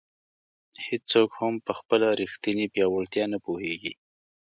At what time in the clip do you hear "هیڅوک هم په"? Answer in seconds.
0.87-1.71